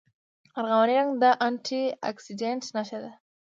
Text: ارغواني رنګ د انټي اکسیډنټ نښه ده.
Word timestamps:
ارغواني 0.59 0.93
رنګ 0.99 1.11
د 1.23 1.25
انټي 1.45 1.83
اکسیډنټ 2.09 2.61
نښه 2.75 2.97
ده. 3.03 3.11